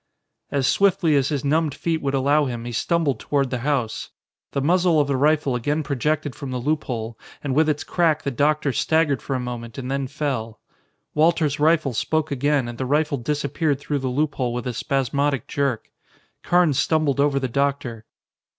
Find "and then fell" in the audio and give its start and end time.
9.77-10.59